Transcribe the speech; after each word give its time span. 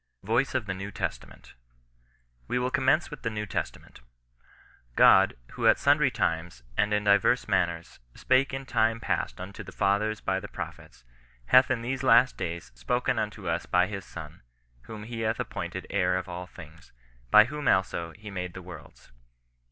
VOICE 0.23 0.55
OP 0.55 0.65
THE 0.65 0.73
NEW 0.73 0.89
TESTAMENT. 0.89 1.53
We 2.47 2.57
will 2.57 2.71
commence 2.71 3.11
with 3.11 3.21
the 3.21 3.29
New 3.29 3.45
Testament." 3.45 4.01
God, 5.05 5.35
who 5.51 5.67
at 5.67 5.77
sundry 5.77 6.09
times, 6.09 6.63
and 6.75 6.91
in 6.91 7.03
divers 7.03 7.47
manners, 7.47 7.99
spake 8.15 8.51
in 8.51 8.65
time 8.65 8.99
past 8.99 9.39
unto 9.39 9.61
the 9.63 9.71
fathers 9.71 10.19
by 10.19 10.39
the 10.39 10.47
prophets, 10.47 11.03
hath 11.49 11.69
in 11.69 11.83
these 11.83 12.01
last 12.01 12.35
days 12.35 12.71
spoken 12.73 13.19
unto 13.19 13.47
us 13.47 13.67
by 13.67 13.85
his 13.85 14.03
Son, 14.03 14.41
whom 14.87 15.03
he 15.03 15.19
hath 15.19 15.39
ap 15.39 15.51
pointed 15.51 15.85
heir 15.91 16.17
of 16.17 16.27
all 16.27 16.47
things, 16.47 16.91
by 17.29 17.45
whom 17.45 17.67
also 17.67 18.09
he 18.13 18.31
made 18.31 18.55
the 18.55 18.63
worlds." 18.63 19.11